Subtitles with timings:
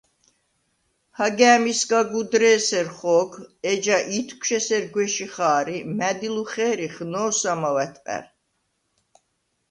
[1.15, 3.31] –ჰაგა̄̈მისგა გუდრ’ე̄სერ ხო̄გ,
[3.71, 8.25] ეჯა ითქშუ̂ ესერ გუ̂ეში ხა̄რ ი მა̈დილუ ხე̄რიხ, ნო̄სამაუ̂ ა̈თყა̈რ!